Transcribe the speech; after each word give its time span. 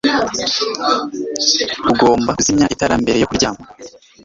ugomba 1.91 2.29
kuzimya 2.37 2.65
itara 2.73 2.95
mbere 3.03 3.17
yo 3.19 3.27
kuryama 3.29 3.61